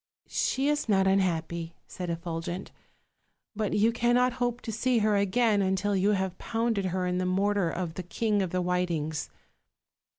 [0.25, 2.71] "She is not unhappy," said Effulgent,
[3.55, 7.19] "but you can not hope to see her again until you have pounded her in
[7.19, 9.29] the mortar of the King of the Whitings."